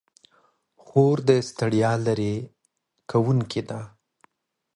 خور 0.83 1.17
د 1.27 1.31
ستړیا 1.49 1.91
لیرې 2.05 2.35
کوونکې 3.11 3.61
ده. 3.69 3.79